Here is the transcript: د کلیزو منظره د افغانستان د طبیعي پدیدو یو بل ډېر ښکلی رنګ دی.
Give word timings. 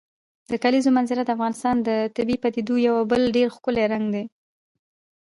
د 0.51 0.53
کلیزو 0.63 0.89
منظره 0.97 1.21
د 1.25 1.29
افغانستان 1.35 1.75
د 1.87 1.89
طبیعي 2.15 2.41
پدیدو 2.43 2.75
یو 2.87 2.95
بل 3.11 3.21
ډېر 3.37 3.47
ښکلی 3.55 3.85
رنګ 3.93 4.05
دی. 4.13 4.23